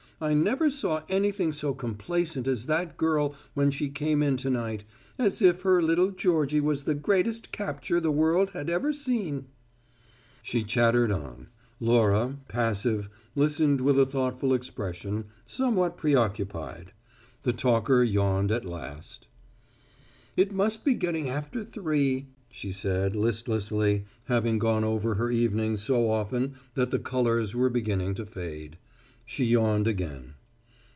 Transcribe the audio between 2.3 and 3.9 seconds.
as that girl when she